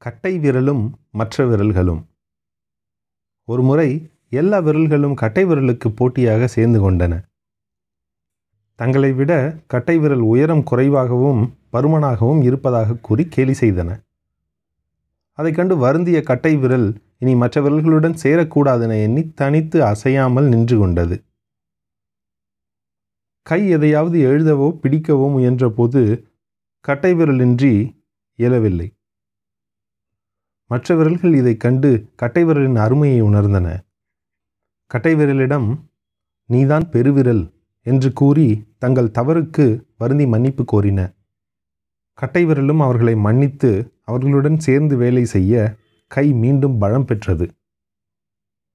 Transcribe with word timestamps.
கட்டை 0.00 0.38
விரலும் 0.38 0.90
மற்ற 1.10 1.46
விரல்களும். 1.46 2.04
ஒருமுறை 3.44 4.10
எல்லா 4.28 4.58
விரல்களும் 4.58 5.14
கட்டை 5.14 5.44
விரலுக்கு 5.44 5.88
போட்டியாக 5.88 6.46
சேர்ந்து 6.46 6.90
கொண்டன. 6.90 7.22
தங்களை 8.74 9.12
விட 9.12 9.58
கட்டை 9.66 9.98
விரல் 9.98 10.18
உயரம் 10.18 10.62
குறைவாகவும் 10.62 11.54
பருமனாகவும் 11.72 12.42
இருப்பதாக 12.42 12.94
கூறி 12.94 13.24
கேலி 13.24 13.52
செய்தன. 13.52 14.04
அதைக் 15.32 15.54
கண்டு 15.54 15.76
வருந்திய 15.76 16.22
கட்டை 16.22 16.56
விரல் 16.56 17.02
இனி 17.18 17.34
மற்ற 17.34 17.60
விரல்களுடன் 17.60 18.14
சேரக்கூடாதென 18.22 19.02
எண்ணி 19.02 19.32
தனித்து 19.32 19.84
அசையாமல் 19.84 20.48
நின்று 20.48 20.78
கொண்டது. 20.78 21.24
கை 23.42 23.68
எதையாவது 23.68 24.18
எழுதவோ 24.18 24.78
பிடிக்கவோ 24.82 25.26
முயன்றபோது 25.34 26.22
கட்டை 26.80 27.14
விரலின்றி 27.14 28.02
இயலவில்லை. 28.34 28.94
மற்ற 30.70 30.94
விரல்கள் 30.94 31.34
இதைக் 31.34 31.60
கண்டு 31.60 32.12
கட்டை 32.16 32.44
விரலின் 32.44 32.76
அருமையை 32.76 33.22
உணர்ந்தன. 33.22 33.80
கட்டை 34.86 35.14
விரலிடம் 35.14 35.78
நீதான் 36.46 36.90
பெருவிரல் 36.90 37.52
என்று 37.82 38.12
கூறி 38.12 38.74
தங்கள் 38.78 39.10
தவறுக்கு 39.18 39.82
வருந்தி 39.98 40.26
மன்னிப்பு 40.26 40.64
கோரின. 40.64 41.14
கட்டை 42.14 42.46
விரலும் 42.46 42.80
அவர்களை 42.80 43.14
மன்னித்து 43.16 43.92
அவர்களுடன் 44.04 44.58
சேர்ந்து 44.58 44.96
வேலை 44.96 45.24
செய்ய 45.24 45.74
கை 46.06 46.32
மீண்டும் 46.32 46.78
பலம் 46.78 47.04
பெற்றது. 47.04 47.50